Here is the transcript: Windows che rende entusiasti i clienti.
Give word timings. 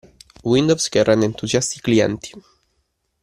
Windows 0.43 0.89
che 0.89 1.03
rende 1.03 1.25
entusiasti 1.25 1.77
i 1.77 1.81
clienti. 1.81 2.31